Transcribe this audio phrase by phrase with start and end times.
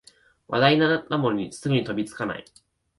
[0.47, 2.43] 話題になったものにすぐに飛びつかない